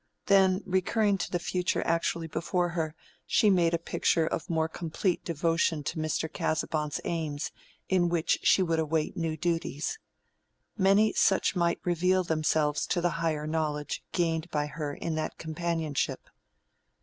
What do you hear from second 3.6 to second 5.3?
a picture of more complete